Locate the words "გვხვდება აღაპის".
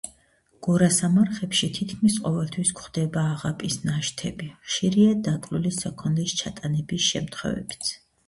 2.79-3.77